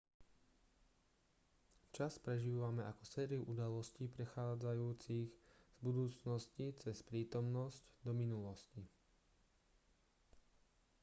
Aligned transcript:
čas 1.95 2.15
prežívame 2.25 2.81
ako 2.91 3.03
sériu 3.13 3.41
udalostí 3.53 4.03
prechádzajúcich 4.15 5.27
z 5.29 5.77
budúcnosti 5.85 6.65
cez 6.81 6.97
prítomnosť 7.09 7.83
do 8.05 8.09
minulosti 8.21 8.81